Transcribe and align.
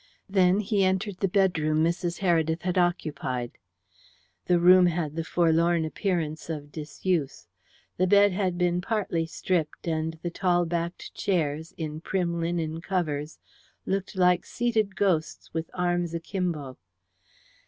Then 0.27 0.61
he 0.61 0.83
entered 0.83 1.17
the 1.19 1.27
bedroom 1.27 1.83
Mrs. 1.83 2.17
Heredith 2.21 2.63
had 2.63 2.75
occupied. 2.75 3.59
The 4.47 4.59
room 4.59 4.87
had 4.87 5.15
the 5.15 5.23
forlorn 5.23 5.85
appearance 5.85 6.49
of 6.49 6.71
disuse. 6.71 7.45
The 7.97 8.07
bed 8.07 8.31
had 8.31 8.57
been 8.57 8.81
partly 8.81 9.27
stripped, 9.27 9.87
and 9.87 10.17
the 10.23 10.31
tall 10.31 10.65
backed 10.65 11.13
chairs, 11.13 11.71
in 11.77 12.01
prim 12.01 12.39
linen 12.41 12.81
covers, 12.81 13.37
looked 13.85 14.15
like 14.15 14.43
seated 14.43 14.95
ghosts 14.95 15.53
with 15.53 15.69
arms 15.75 16.15
a 16.15 16.19
kimbo. 16.19 16.79